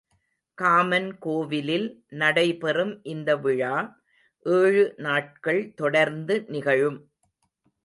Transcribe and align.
Common 0.57 1.17
கோவிலில் 1.17 1.85
நடைபெறும் 2.21 2.93
இந்த 3.03 3.37
விழா 3.37 3.75
ஏழு 4.45 4.93
நாள்கள் 4.97 5.73
தொடர்ந்து 5.75 6.45
நிகழும். 6.47 6.99